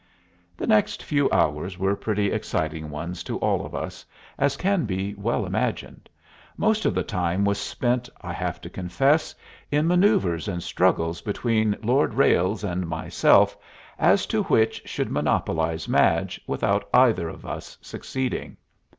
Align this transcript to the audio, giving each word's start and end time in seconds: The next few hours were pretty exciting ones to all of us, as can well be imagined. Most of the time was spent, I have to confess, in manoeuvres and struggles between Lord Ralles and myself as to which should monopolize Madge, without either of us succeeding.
The 0.57 0.65
next 0.65 1.03
few 1.03 1.29
hours 1.29 1.77
were 1.77 1.95
pretty 1.95 2.31
exciting 2.31 2.89
ones 2.89 3.23
to 3.25 3.37
all 3.37 3.63
of 3.63 3.75
us, 3.75 4.03
as 4.39 4.57
can 4.57 4.79
well 5.15 5.41
be 5.43 5.45
imagined. 5.45 6.09
Most 6.57 6.87
of 6.87 6.95
the 6.95 7.03
time 7.03 7.45
was 7.45 7.59
spent, 7.59 8.09
I 8.19 8.33
have 8.33 8.59
to 8.61 8.69
confess, 8.71 9.35
in 9.69 9.85
manoeuvres 9.87 10.47
and 10.47 10.63
struggles 10.63 11.21
between 11.21 11.77
Lord 11.83 12.15
Ralles 12.15 12.63
and 12.63 12.87
myself 12.87 13.55
as 13.99 14.25
to 14.25 14.41
which 14.45 14.81
should 14.87 15.11
monopolize 15.11 15.87
Madge, 15.87 16.41
without 16.47 16.89
either 16.95 17.29
of 17.29 17.45
us 17.45 17.77
succeeding. 17.79 18.57